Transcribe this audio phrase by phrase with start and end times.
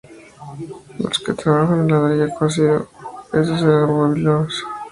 [0.97, 2.87] Los que trabajaron el ladrillo cocido,
[3.33, 4.63] esos eran babilonios.